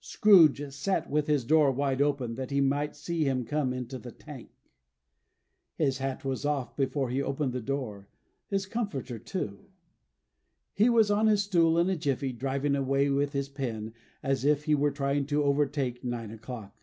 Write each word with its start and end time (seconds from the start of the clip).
Scrooge 0.00 0.72
sat 0.72 1.10
with 1.10 1.26
his 1.26 1.44
door 1.44 1.70
wide 1.70 2.00
open, 2.00 2.36
that 2.36 2.50
he 2.50 2.62
might 2.62 2.96
see 2.96 3.24
him 3.24 3.44
come 3.44 3.74
into 3.74 3.98
the 3.98 4.12
Tank. 4.12 4.48
His 5.76 5.98
hat 5.98 6.24
was 6.24 6.46
off, 6.46 6.74
before 6.74 7.10
he 7.10 7.20
opened 7.20 7.52
the 7.52 7.60
door, 7.60 8.08
his 8.46 8.64
comforter, 8.64 9.18
too. 9.18 9.66
He 10.72 10.88
was 10.88 11.10
on 11.10 11.26
his 11.26 11.44
stool 11.44 11.78
in 11.78 11.90
a 11.90 11.96
jiffy, 11.96 12.32
driving 12.32 12.74
away 12.74 13.10
with 13.10 13.34
his 13.34 13.50
pen, 13.50 13.92
as 14.22 14.46
if 14.46 14.64
he 14.64 14.74
were 14.74 14.90
trying 14.90 15.26
to 15.26 15.44
overtake 15.44 16.02
nine 16.02 16.30
o'clock. 16.30 16.74